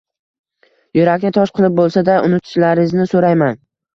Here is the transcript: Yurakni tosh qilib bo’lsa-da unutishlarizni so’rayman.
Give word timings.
Yurakni 0.99 1.31
tosh 1.35 1.51
qilib 1.59 1.77
bo’lsa-da 1.81 2.17
unutishlarizni 2.31 3.09
so’rayman. 3.15 3.63